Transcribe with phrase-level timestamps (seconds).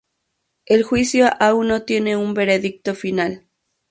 [0.65, 3.45] El juicio aún no tiene un veredicto final.